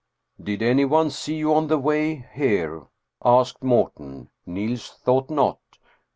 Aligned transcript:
"Did 0.43 0.63
anyone 0.63 1.11
see 1.11 1.35
you 1.35 1.53
on 1.53 1.67
the 1.67 1.77
way 1.77 2.25
here?" 2.33 2.87
asked 3.23 3.63
Morten. 3.63 4.31
Niels 4.47 4.89
thought 4.89 5.29
not. 5.29 5.59